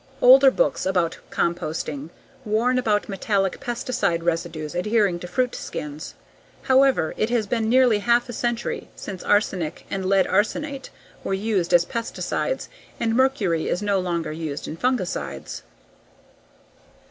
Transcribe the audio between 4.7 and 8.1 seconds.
adhering to fruit skins. However, it has been nearly